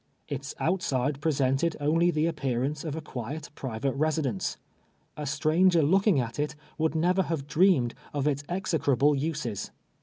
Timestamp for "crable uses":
8.73-9.69